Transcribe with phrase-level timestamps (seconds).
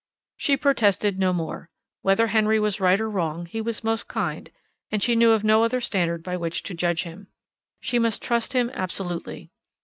[0.35, 1.69] She protested no more.
[2.01, 4.49] Whether Henry was right or wrong, he was most kind,
[4.91, 7.27] and she knew of no other standard by which to judge him.
[7.81, 9.51] She must trust him absolutely.